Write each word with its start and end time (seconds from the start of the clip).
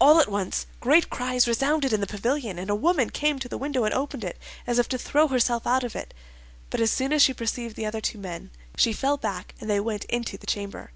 All 0.00 0.20
at 0.20 0.28
once 0.30 0.66
great 0.78 1.10
cries 1.10 1.48
resounded 1.48 1.92
in 1.92 2.00
the 2.00 2.06
pavilion, 2.06 2.56
and 2.56 2.70
a 2.70 2.74
woman 2.76 3.10
came 3.10 3.40
to 3.40 3.48
the 3.48 3.58
window, 3.58 3.82
and 3.82 3.92
opened 3.92 4.22
it, 4.22 4.38
as 4.64 4.78
if 4.78 4.86
to 4.90 4.96
throw 4.96 5.26
herself 5.26 5.66
out 5.66 5.82
of 5.82 5.96
it; 5.96 6.14
but 6.70 6.80
as 6.80 6.92
soon 6.92 7.12
as 7.12 7.20
she 7.20 7.34
perceived 7.34 7.74
the 7.74 7.84
other 7.86 8.00
two 8.00 8.18
men, 8.18 8.52
she 8.76 8.92
fell 8.92 9.16
back 9.16 9.56
and 9.60 9.68
they 9.68 9.80
went 9.80 10.04
into 10.04 10.38
the 10.38 10.46
chamber. 10.46 10.92